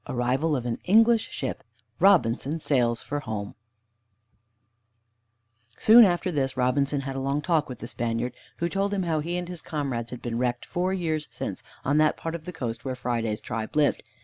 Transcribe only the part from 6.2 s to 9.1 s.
this Robinson had a long talk with the Spaniard, who told him